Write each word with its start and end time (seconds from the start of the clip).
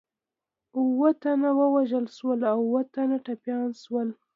اووه 0.77 1.09
تنه 1.21 1.49
ووژل 1.59 2.05
شول 2.15 2.39
او 2.51 2.59
اووه 2.65 2.81
تنه 2.93 3.17
ټپیان 3.25 3.67
شول. 3.83 4.09